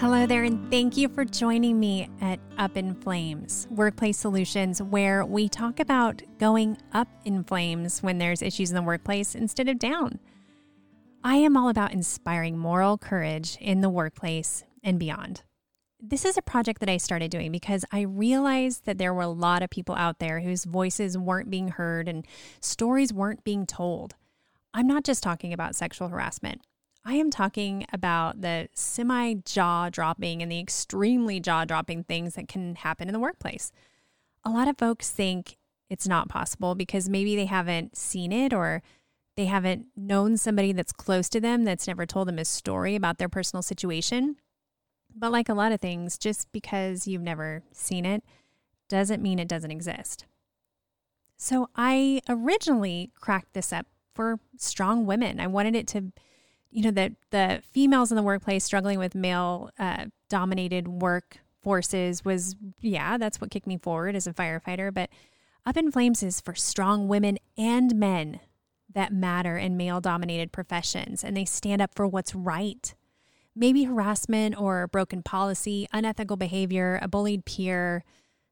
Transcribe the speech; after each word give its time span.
Hello 0.00 0.26
there, 0.26 0.44
and 0.44 0.70
thank 0.70 0.96
you 0.96 1.08
for 1.08 1.24
joining 1.24 1.80
me 1.80 2.08
at 2.20 2.38
Up 2.56 2.76
in 2.76 2.94
Flames, 2.94 3.66
Workplace 3.68 4.16
Solutions, 4.16 4.80
where 4.80 5.24
we 5.24 5.48
talk 5.48 5.80
about 5.80 6.22
going 6.38 6.78
up 6.92 7.08
in 7.24 7.42
flames 7.42 8.00
when 8.00 8.18
there's 8.18 8.40
issues 8.40 8.70
in 8.70 8.76
the 8.76 8.82
workplace 8.82 9.34
instead 9.34 9.68
of 9.68 9.80
down. 9.80 10.20
I 11.24 11.38
am 11.38 11.56
all 11.56 11.68
about 11.68 11.92
inspiring 11.92 12.56
moral 12.56 12.96
courage 12.96 13.58
in 13.60 13.80
the 13.80 13.90
workplace 13.90 14.62
and 14.84 15.00
beyond. 15.00 15.42
This 16.00 16.24
is 16.24 16.38
a 16.38 16.42
project 16.42 16.78
that 16.78 16.88
I 16.88 16.98
started 16.98 17.32
doing 17.32 17.50
because 17.50 17.84
I 17.90 18.02
realized 18.02 18.84
that 18.84 18.98
there 18.98 19.12
were 19.12 19.22
a 19.22 19.26
lot 19.26 19.64
of 19.64 19.70
people 19.70 19.96
out 19.96 20.20
there 20.20 20.38
whose 20.38 20.64
voices 20.64 21.18
weren't 21.18 21.50
being 21.50 21.70
heard 21.70 22.06
and 22.06 22.24
stories 22.60 23.12
weren't 23.12 23.42
being 23.42 23.66
told. 23.66 24.14
I'm 24.72 24.86
not 24.86 25.02
just 25.02 25.24
talking 25.24 25.52
about 25.52 25.74
sexual 25.74 26.06
harassment. 26.06 26.60
I 27.04 27.14
am 27.14 27.30
talking 27.30 27.86
about 27.92 28.40
the 28.42 28.68
semi 28.74 29.34
jaw 29.44 29.88
dropping 29.88 30.42
and 30.42 30.52
the 30.52 30.60
extremely 30.60 31.40
jaw 31.40 31.64
dropping 31.64 32.04
things 32.04 32.34
that 32.34 32.48
can 32.48 32.76
happen 32.76 33.08
in 33.08 33.12
the 33.12 33.20
workplace. 33.20 33.72
A 34.44 34.50
lot 34.50 34.68
of 34.68 34.78
folks 34.78 35.10
think 35.10 35.56
it's 35.88 36.06
not 36.06 36.28
possible 36.28 36.74
because 36.74 37.08
maybe 37.08 37.34
they 37.34 37.46
haven't 37.46 37.96
seen 37.96 38.32
it 38.32 38.52
or 38.52 38.82
they 39.36 39.46
haven't 39.46 39.86
known 39.96 40.36
somebody 40.36 40.72
that's 40.72 40.92
close 40.92 41.28
to 41.30 41.40
them 41.40 41.64
that's 41.64 41.86
never 41.86 42.04
told 42.04 42.28
them 42.28 42.38
a 42.38 42.44
story 42.44 42.94
about 42.94 43.18
their 43.18 43.28
personal 43.28 43.62
situation. 43.62 44.36
But 45.14 45.32
like 45.32 45.48
a 45.48 45.54
lot 45.54 45.72
of 45.72 45.80
things, 45.80 46.18
just 46.18 46.50
because 46.52 47.06
you've 47.06 47.22
never 47.22 47.62
seen 47.72 48.04
it 48.04 48.22
doesn't 48.88 49.22
mean 49.22 49.38
it 49.38 49.48
doesn't 49.48 49.70
exist. 49.70 50.26
So 51.36 51.70
I 51.76 52.20
originally 52.28 53.12
cracked 53.14 53.54
this 53.54 53.72
up 53.72 53.86
for 54.14 54.40
strong 54.56 55.06
women. 55.06 55.38
I 55.38 55.46
wanted 55.46 55.76
it 55.76 55.86
to 55.88 56.12
you 56.70 56.82
know, 56.82 56.90
the 56.90 57.14
the 57.30 57.62
females 57.72 58.12
in 58.12 58.16
the 58.16 58.22
workplace 58.22 58.64
struggling 58.64 58.98
with 58.98 59.14
male 59.14 59.70
uh, 59.78 60.06
dominated 60.28 60.88
work 60.88 61.38
forces 61.62 62.24
was 62.24 62.56
yeah, 62.80 63.18
that's 63.18 63.40
what 63.40 63.50
kicked 63.50 63.66
me 63.66 63.78
forward 63.78 64.14
as 64.14 64.26
a 64.26 64.32
firefighter. 64.32 64.92
But 64.92 65.10
Up 65.66 65.76
in 65.76 65.90
Flames 65.90 66.22
is 66.22 66.40
for 66.40 66.54
strong 66.54 67.08
women 67.08 67.38
and 67.56 67.94
men 67.96 68.40
that 68.94 69.12
matter 69.12 69.56
in 69.56 69.76
male 69.76 70.00
dominated 70.00 70.52
professions, 70.52 71.22
and 71.22 71.36
they 71.36 71.44
stand 71.44 71.82
up 71.82 71.94
for 71.94 72.06
what's 72.06 72.34
right. 72.34 72.94
Maybe 73.54 73.84
harassment 73.84 74.58
or 74.58 74.86
broken 74.88 75.22
policy, 75.22 75.88
unethical 75.92 76.36
behavior, 76.36 76.98
a 77.02 77.08
bullied 77.08 77.44
peer, 77.44 78.04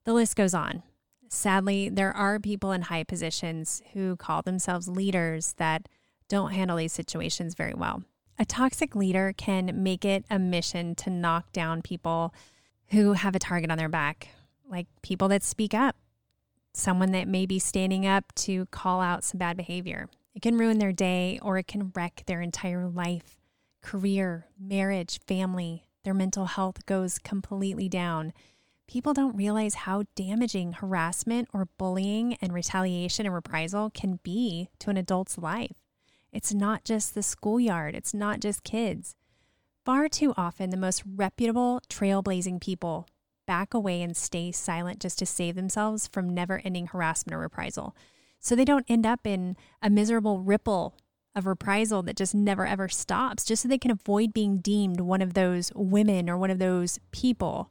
the 0.04 0.12
list 0.12 0.36
goes 0.36 0.52
on. 0.52 0.82
Sadly, 1.28 1.88
there 1.88 2.12
are 2.12 2.38
people 2.38 2.72
in 2.72 2.82
high 2.82 3.04
positions 3.04 3.82
who 3.92 4.16
call 4.16 4.42
themselves 4.42 4.88
leaders 4.88 5.54
that 5.58 5.88
don't 6.28 6.52
handle 6.52 6.76
these 6.76 6.92
situations 6.92 7.54
very 7.54 7.74
well. 7.74 8.02
A 8.38 8.44
toxic 8.44 8.94
leader 8.94 9.32
can 9.36 9.82
make 9.82 10.04
it 10.04 10.24
a 10.30 10.38
mission 10.38 10.94
to 10.96 11.10
knock 11.10 11.52
down 11.52 11.80
people 11.80 12.34
who 12.88 13.14
have 13.14 13.34
a 13.34 13.38
target 13.38 13.70
on 13.70 13.78
their 13.78 13.88
back, 13.88 14.28
like 14.68 14.86
people 15.02 15.28
that 15.28 15.42
speak 15.42 15.72
up, 15.72 15.96
someone 16.74 17.12
that 17.12 17.28
may 17.28 17.46
be 17.46 17.58
standing 17.58 18.06
up 18.06 18.34
to 18.34 18.66
call 18.66 19.00
out 19.00 19.24
some 19.24 19.38
bad 19.38 19.56
behavior. 19.56 20.08
It 20.34 20.42
can 20.42 20.58
ruin 20.58 20.78
their 20.78 20.92
day 20.92 21.38
or 21.40 21.56
it 21.56 21.66
can 21.66 21.92
wreck 21.94 22.24
their 22.26 22.42
entire 22.42 22.86
life, 22.86 23.38
career, 23.80 24.46
marriage, 24.60 25.18
family. 25.26 25.84
Their 26.04 26.12
mental 26.12 26.44
health 26.44 26.84
goes 26.84 27.18
completely 27.18 27.88
down. 27.88 28.34
People 28.86 29.14
don't 29.14 29.34
realize 29.34 29.74
how 29.74 30.04
damaging 30.14 30.74
harassment 30.74 31.48
or 31.54 31.68
bullying 31.78 32.34
and 32.42 32.52
retaliation 32.52 33.24
and 33.24 33.34
reprisal 33.34 33.90
can 33.90 34.20
be 34.22 34.68
to 34.80 34.90
an 34.90 34.98
adult's 34.98 35.38
life. 35.38 35.85
It's 36.36 36.52
not 36.52 36.84
just 36.84 37.14
the 37.14 37.22
schoolyard, 37.22 37.94
it's 37.94 38.12
not 38.12 38.40
just 38.40 38.62
kids. 38.62 39.16
Far 39.86 40.06
too 40.06 40.34
often, 40.36 40.68
the 40.68 40.76
most 40.76 41.02
reputable, 41.06 41.80
trailblazing 41.88 42.60
people 42.60 43.08
back 43.46 43.72
away 43.72 44.02
and 44.02 44.14
stay 44.14 44.52
silent 44.52 45.00
just 45.00 45.18
to 45.20 45.24
save 45.24 45.54
themselves 45.54 46.06
from 46.06 46.28
never 46.28 46.60
ending 46.62 46.88
harassment 46.88 47.34
or 47.34 47.38
reprisal. 47.38 47.96
So 48.38 48.54
they 48.54 48.66
don't 48.66 48.84
end 48.86 49.06
up 49.06 49.26
in 49.26 49.56
a 49.80 49.88
miserable 49.88 50.40
ripple 50.40 50.94
of 51.34 51.46
reprisal 51.46 52.02
that 52.02 52.16
just 52.16 52.34
never 52.34 52.66
ever 52.66 52.90
stops, 52.90 53.42
just 53.42 53.62
so 53.62 53.68
they 53.68 53.78
can 53.78 53.90
avoid 53.90 54.34
being 54.34 54.58
deemed 54.58 55.00
one 55.00 55.22
of 55.22 55.32
those 55.32 55.72
women 55.74 56.28
or 56.28 56.36
one 56.36 56.50
of 56.50 56.58
those 56.58 56.98
people, 57.12 57.70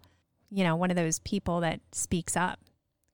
you 0.50 0.64
know, 0.64 0.76
one 0.76 0.90
of 0.90 0.98
those 0.98 1.20
people 1.20 1.60
that 1.60 1.82
speaks 1.92 2.36
up, 2.36 2.62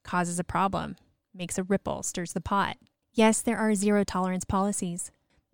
causes 0.06 0.40
a 0.40 0.46
problem, 0.46 0.96
makes 1.36 1.58
a 1.58 1.64
ripple, 1.64 2.04
stirs 2.04 2.32
the 2.32 2.40
pot. 2.40 2.78
Yes, 3.12 3.42
there 3.42 3.58
are 3.58 3.76
zero 3.76 4.06
tolerance 4.06 4.46
policies. 4.46 5.12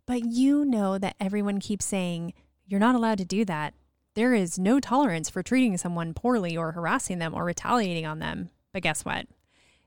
But 0.08 0.24
you 0.24 0.64
know 0.64 0.98
that 0.98 1.18
everyone 1.20 1.60
keeps 1.60 1.86
saying, 1.86 2.34
you're 2.66 2.80
not 2.80 2.96
allowed 2.96 3.18
to 3.18 3.26
do 3.26 3.44
that. 3.46 3.74
There 4.16 4.34
is 4.34 4.58
no 4.58 4.80
tolerance 4.80 5.30
for 5.30 5.44
treating 5.44 5.78
someone 5.78 6.14
poorly 6.14 6.56
or 6.56 6.72
harassing 6.72 7.20
them 7.20 7.36
or 7.36 7.44
retaliating 7.44 8.06
on 8.06 8.20
them. 8.20 8.50
But 8.74 8.84
guess 8.84 9.04
what? 9.04 9.28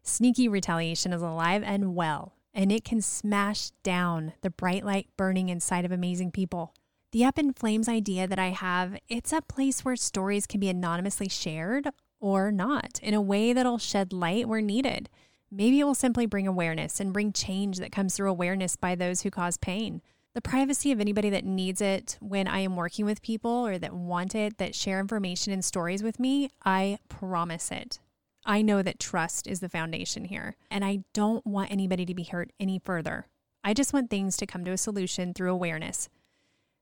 Sneaky 0.02 0.46
retaliation 0.46 1.12
is 1.12 1.22
alive 1.22 1.62
and 1.64 1.94
well, 1.94 2.34
and 2.52 2.70
it 2.70 2.84
can 2.84 3.00
smash 3.00 3.70
down 3.82 4.34
the 4.42 4.50
bright 4.50 4.84
light 4.84 5.08
burning 5.16 5.48
inside 5.48 5.84
of 5.84 5.92
amazing 5.92 6.32
people. 6.32 6.74
The 7.12 7.24
Up 7.24 7.38
in 7.38 7.54
Flames 7.54 7.88
idea 7.88 8.28
that 8.28 8.38
I 8.38 8.50
have, 8.50 8.98
it's 9.08 9.32
a 9.32 9.40
place 9.40 9.84
where 9.84 9.96
stories 9.96 10.46
can 10.46 10.60
be 10.60 10.68
anonymously 10.68 11.28
shared 11.28 11.88
or 12.20 12.52
not 12.52 13.00
in 13.02 13.14
a 13.14 13.22
way 13.22 13.52
that'll 13.52 13.78
shed 13.78 14.12
light 14.12 14.46
where 14.46 14.60
needed. 14.60 15.08
Maybe 15.52 15.80
it 15.80 15.84
will 15.84 15.96
simply 15.96 16.26
bring 16.26 16.46
awareness 16.46 17.00
and 17.00 17.12
bring 17.12 17.32
change 17.32 17.78
that 17.78 17.90
comes 17.90 18.14
through 18.14 18.30
awareness 18.30 18.76
by 18.76 18.94
those 18.94 19.22
who 19.22 19.30
cause 19.30 19.56
pain. 19.56 20.00
The 20.32 20.40
privacy 20.40 20.92
of 20.92 21.00
anybody 21.00 21.28
that 21.30 21.44
needs 21.44 21.80
it 21.80 22.16
when 22.20 22.46
I 22.46 22.60
am 22.60 22.76
working 22.76 23.04
with 23.04 23.20
people 23.20 23.66
or 23.66 23.76
that 23.76 23.92
want 23.92 24.36
it, 24.36 24.58
that 24.58 24.76
share 24.76 25.00
information 25.00 25.52
and 25.52 25.64
stories 25.64 26.04
with 26.04 26.20
me, 26.20 26.50
I 26.64 26.98
promise 27.08 27.72
it. 27.72 27.98
I 28.46 28.62
know 28.62 28.80
that 28.80 29.00
trust 29.00 29.48
is 29.48 29.58
the 29.58 29.68
foundation 29.68 30.24
here, 30.24 30.56
and 30.70 30.84
I 30.84 31.00
don't 31.14 31.44
want 31.44 31.72
anybody 31.72 32.06
to 32.06 32.14
be 32.14 32.22
hurt 32.22 32.52
any 32.60 32.78
further. 32.78 33.26
I 33.64 33.74
just 33.74 33.92
want 33.92 34.08
things 34.08 34.36
to 34.36 34.46
come 34.46 34.64
to 34.64 34.70
a 34.70 34.78
solution 34.78 35.34
through 35.34 35.50
awareness. 35.50 36.08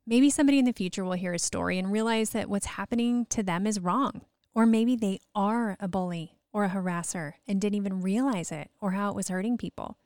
Maybe 0.07 0.29
somebody 0.29 0.59
in 0.59 0.67
the 0.67 0.73
future 0.73 1.05
will 1.05 1.13
hear 1.13 1.33
a 1.33 1.39
story 1.39 1.79
and 1.79 1.91
realize 1.91 2.31
that 2.31 2.51
what's 2.51 2.67
happening 2.67 3.25
to 3.31 3.43
them 3.43 3.67
is 3.67 3.81
wrong. 3.81 4.21
Or 4.55 4.67
maybe 4.67 4.95
they 4.95 5.21
are 5.35 5.77
a 5.81 5.89
bully 5.89 6.38
or 6.59 6.65
a 6.65 6.71
harasser 6.71 7.35
and 7.47 7.61
didn't 7.61 7.77
even 7.77 8.03
realize 8.03 8.51
it 8.51 8.69
or 8.81 8.91
how 8.91 9.09
it 9.11 9.15
was 9.15 9.29
hurting 9.29 9.57
people. 9.57 9.97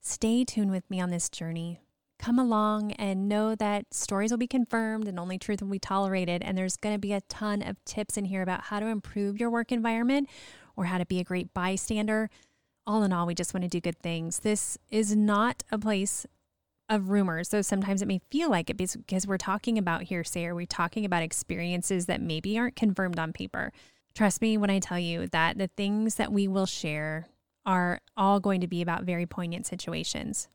Stay 0.00 0.42
tuned 0.42 0.70
with 0.70 0.88
me 0.88 0.98
on 0.98 1.10
this 1.10 1.28
journey. 1.28 1.78
Come 2.18 2.38
along 2.38 2.92
and 2.92 3.28
know 3.28 3.54
that 3.54 3.92
stories 3.92 4.30
will 4.30 4.38
be 4.38 4.46
confirmed 4.46 5.06
and 5.06 5.20
only 5.20 5.36
truth 5.36 5.60
will 5.60 5.68
be 5.68 5.78
tolerated. 5.78 6.42
And 6.42 6.56
there's 6.56 6.78
going 6.78 6.94
to 6.94 6.98
be 6.98 7.12
a 7.12 7.20
ton 7.22 7.60
of 7.60 7.84
tips 7.84 8.16
in 8.16 8.24
here 8.24 8.40
about 8.40 8.62
how 8.62 8.80
to 8.80 8.86
improve 8.86 9.38
your 9.38 9.50
work 9.50 9.72
environment 9.72 10.30
or 10.74 10.86
how 10.86 10.96
to 10.96 11.04
be 11.04 11.20
a 11.20 11.24
great 11.24 11.52
bystander. 11.52 12.30
All 12.86 13.02
in 13.02 13.12
all, 13.12 13.26
we 13.26 13.34
just 13.34 13.52
want 13.52 13.64
to 13.64 13.68
do 13.68 13.78
good 13.78 13.98
things. 13.98 14.38
This 14.38 14.78
is 14.90 15.14
not 15.14 15.64
a 15.70 15.78
place 15.78 16.24
of 16.88 17.10
rumors, 17.10 17.50
though 17.50 17.60
sometimes 17.60 18.00
it 18.00 18.08
may 18.08 18.22
feel 18.30 18.48
like 18.48 18.70
it 18.70 18.78
because 18.78 19.26
we're 19.26 19.36
talking 19.36 19.76
about 19.76 20.04
hearsay 20.04 20.46
or 20.46 20.54
we're 20.54 20.64
talking 20.64 21.04
about 21.04 21.22
experiences 21.22 22.06
that 22.06 22.22
maybe 22.22 22.58
aren't 22.58 22.74
confirmed 22.74 23.18
on 23.18 23.34
paper. 23.34 23.70
Trust 24.14 24.40
me 24.40 24.56
when 24.56 24.70
I 24.70 24.78
tell 24.78 24.98
you 24.98 25.26
that 25.28 25.58
the 25.58 25.66
things 25.66 26.14
that 26.16 26.32
we 26.32 26.46
will 26.46 26.66
share 26.66 27.26
are 27.66 28.00
all 28.16 28.38
going 28.38 28.60
to 28.60 28.68
be 28.68 28.80
about 28.80 29.04
very 29.04 29.26
poignant 29.26 29.66
situations. 29.66 30.48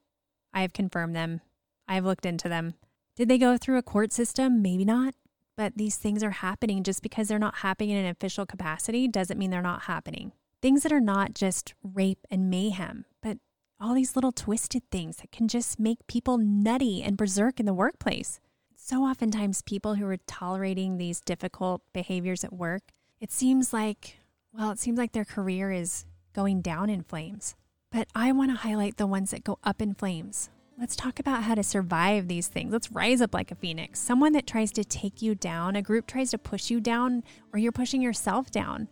I 0.53 0.61
have 0.61 0.71
confirmed 0.71 1.15
them, 1.15 1.41
I 1.87 1.95
have 1.95 2.05
looked 2.05 2.25
into 2.25 2.47
them. 2.47 2.75
Did 3.15 3.27
they 3.27 3.37
go 3.37 3.57
through 3.57 3.77
a 3.77 3.83
court 3.83 4.13
system? 4.13 4.61
Maybe 4.61 4.85
not. 4.85 5.13
But 5.57 5.73
these 5.75 5.97
things 5.97 6.23
are 6.23 6.31
happening 6.31 6.83
just 6.83 7.01
because 7.01 7.27
they're 7.27 7.37
not 7.37 7.55
happening 7.55 7.89
in 7.89 7.97
an 7.97 8.11
official 8.11 8.45
capacity 8.45 9.09
doesn't 9.09 9.37
mean 9.37 9.49
they're 9.49 9.61
not 9.61 9.83
happening. 9.83 10.31
Things 10.61 10.83
that 10.83 10.93
are 10.93 11.01
not 11.01 11.33
just 11.33 11.73
rape 11.83 12.25
and 12.31 12.49
mayhem, 12.49 13.03
but 13.21 13.39
all 13.77 13.93
these 13.93 14.15
little 14.15 14.31
twisted 14.31 14.83
things 14.89 15.17
that 15.17 15.33
can 15.33 15.49
just 15.49 15.79
make 15.79 16.07
people 16.07 16.37
nutty 16.37 17.03
and 17.03 17.17
berserk 17.17 17.59
in 17.59 17.65
the 17.65 17.73
workplace. 17.73 18.39
So 18.77 19.03
oftentimes, 19.03 19.61
people 19.61 19.95
who 19.95 20.07
are 20.07 20.17
tolerating 20.27 20.97
these 20.97 21.19
difficult 21.19 21.81
behaviors 21.91 22.45
at 22.45 22.53
work 22.53 22.83
it 23.19 23.31
seems 23.31 23.73
like, 23.73 24.17
well, 24.53 24.71
it 24.71 24.79
seems 24.79 24.97
like 24.97 25.11
their 25.11 25.25
career 25.25 25.71
is 25.71 26.05
going 26.33 26.61
down 26.61 26.89
in 26.89 27.03
flames. 27.03 27.55
But 27.91 28.07
I 28.13 28.31
want 28.31 28.51
to 28.51 28.57
highlight 28.57 28.97
the 28.97 29.07
ones 29.07 29.31
that 29.31 29.43
go 29.43 29.57
up 29.63 29.81
in 29.81 29.93
flames. 29.93 30.49
Let's 30.79 30.95
talk 30.95 31.19
about 31.19 31.43
how 31.43 31.55
to 31.55 31.63
survive 31.63 32.27
these 32.27 32.47
things. 32.47 32.71
Let's 32.71 32.91
rise 32.91 33.19
up 33.19 33.33
like 33.33 33.51
a 33.51 33.55
phoenix. 33.55 33.99
Someone 33.99 34.31
that 34.33 34.47
tries 34.47 34.71
to 34.73 34.85
take 34.85 35.21
you 35.21 35.35
down, 35.35 35.75
a 35.75 35.81
group 35.81 36.07
tries 36.07 36.31
to 36.31 36.37
push 36.37 36.69
you 36.69 36.79
down, 36.79 37.23
or 37.51 37.59
you're 37.59 37.73
pushing 37.73 38.01
yourself 38.01 38.49
down. 38.51 38.87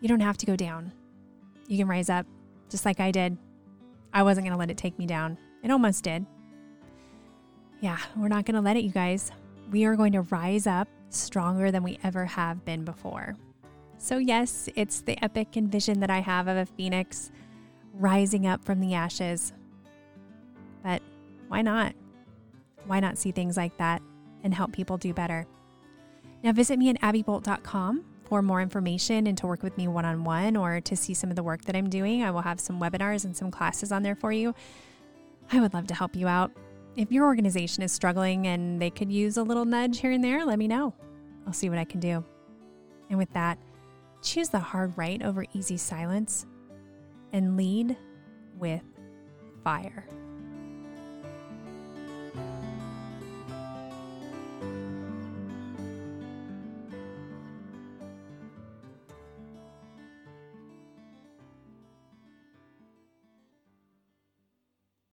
You 0.00 0.08
don't 0.08 0.20
have 0.20 0.36
to 0.38 0.46
go 0.46 0.54
down. 0.54 0.92
You 1.66 1.78
can 1.78 1.88
rise 1.88 2.08
up 2.08 2.26
just 2.68 2.84
like 2.84 3.00
I 3.00 3.10
did. 3.10 3.36
I 4.12 4.22
wasn't 4.22 4.46
going 4.46 4.52
to 4.52 4.58
let 4.58 4.70
it 4.70 4.76
take 4.76 4.98
me 4.98 5.06
down. 5.06 5.36
It 5.64 5.70
almost 5.72 6.04
did. 6.04 6.24
Yeah, 7.80 7.98
we're 8.16 8.28
not 8.28 8.44
going 8.44 8.54
to 8.54 8.60
let 8.60 8.76
it, 8.76 8.84
you 8.84 8.90
guys. 8.90 9.32
We 9.72 9.84
are 9.84 9.96
going 9.96 10.12
to 10.12 10.22
rise 10.22 10.66
up 10.66 10.88
stronger 11.10 11.70
than 11.70 11.82
we 11.82 11.98
ever 12.02 12.24
have 12.24 12.64
been 12.64 12.84
before. 12.84 13.36
So, 13.98 14.18
yes, 14.18 14.68
it's 14.76 15.00
the 15.00 15.22
epic 15.22 15.56
envision 15.56 16.00
that 16.00 16.10
I 16.10 16.20
have 16.20 16.46
of 16.46 16.56
a 16.56 16.66
phoenix 16.66 17.32
rising 17.94 18.46
up 18.46 18.64
from 18.64 18.80
the 18.80 18.94
ashes. 18.94 19.52
But 20.84 21.02
why 21.48 21.62
not? 21.62 21.94
Why 22.86 23.00
not 23.00 23.18
see 23.18 23.32
things 23.32 23.56
like 23.56 23.76
that 23.78 24.00
and 24.44 24.54
help 24.54 24.72
people 24.72 24.96
do 24.96 25.12
better? 25.12 25.46
Now, 26.44 26.52
visit 26.52 26.78
me 26.78 26.90
at 26.90 27.00
abbybolt.com 27.00 28.04
for 28.24 28.42
more 28.42 28.60
information 28.60 29.26
and 29.26 29.36
to 29.38 29.46
work 29.46 29.62
with 29.62 29.76
me 29.76 29.88
one 29.88 30.04
on 30.04 30.22
one 30.22 30.56
or 30.56 30.80
to 30.82 30.96
see 30.96 31.14
some 31.14 31.30
of 31.30 31.36
the 31.36 31.42
work 31.42 31.64
that 31.64 31.74
I'm 31.74 31.90
doing. 31.90 32.22
I 32.22 32.30
will 32.30 32.42
have 32.42 32.60
some 32.60 32.78
webinars 32.80 33.24
and 33.24 33.36
some 33.36 33.50
classes 33.50 33.90
on 33.90 34.02
there 34.02 34.14
for 34.14 34.30
you. 34.30 34.54
I 35.50 35.60
would 35.60 35.74
love 35.74 35.86
to 35.88 35.94
help 35.94 36.14
you 36.14 36.28
out. 36.28 36.52
If 36.98 37.12
your 37.12 37.26
organization 37.26 37.84
is 37.84 37.92
struggling 37.92 38.48
and 38.48 38.82
they 38.82 38.90
could 38.90 39.12
use 39.12 39.36
a 39.36 39.42
little 39.44 39.64
nudge 39.64 40.00
here 40.00 40.10
and 40.10 40.24
there, 40.24 40.44
let 40.44 40.58
me 40.58 40.66
know. 40.66 40.92
I'll 41.46 41.52
see 41.52 41.70
what 41.70 41.78
I 41.78 41.84
can 41.84 42.00
do. 42.00 42.24
And 43.08 43.16
with 43.16 43.32
that, 43.34 43.56
choose 44.20 44.48
the 44.48 44.58
hard 44.58 44.98
right 44.98 45.22
over 45.22 45.44
easy 45.52 45.76
silence 45.76 46.44
and 47.32 47.56
lead 47.56 47.96
with 48.58 48.82
fire. 49.62 50.08